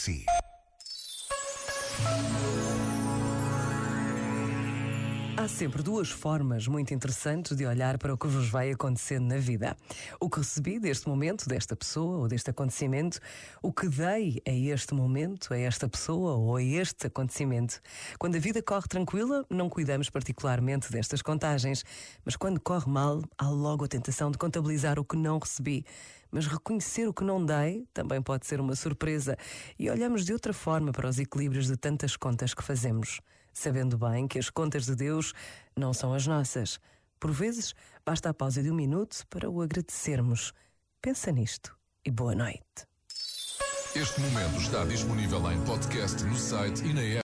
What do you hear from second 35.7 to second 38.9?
não são as nossas. Por vezes, basta a pausa de um